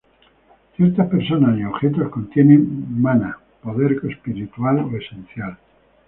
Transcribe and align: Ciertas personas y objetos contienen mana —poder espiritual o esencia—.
Ciertas 0.77 1.11
personas 1.11 1.59
y 1.59 1.63
objetos 1.63 2.09
contienen 2.09 2.99
mana 2.99 3.37
—poder 3.61 3.99
espiritual 4.09 4.79
o 4.79 4.97
esencia—. 4.97 5.59